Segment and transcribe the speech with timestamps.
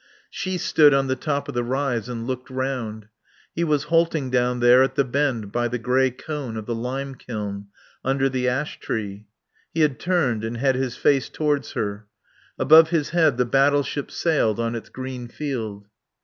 [0.31, 3.07] She stood on the top of the rise and looked round.
[3.53, 7.13] He was halting down there at the bend by the grey cone of the lime
[7.13, 7.67] kiln
[8.03, 9.27] under the ash tree.
[9.71, 12.07] He had turned and had his face towards her.
[12.57, 15.85] Above his head the battleship sailed on its green field.